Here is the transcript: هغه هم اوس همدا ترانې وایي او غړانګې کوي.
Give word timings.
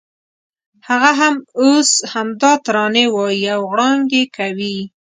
هغه 0.87 1.11
هم 1.19 1.35
اوس 1.61 1.89
همدا 2.13 2.51
ترانې 2.65 3.05
وایي 3.15 3.45
او 3.55 3.61
غړانګې 3.71 4.23
کوي. 4.37 4.77